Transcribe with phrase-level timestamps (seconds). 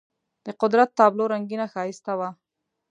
[0.45, 2.29] د قدرت تابلو رنګینه ښایسته وه.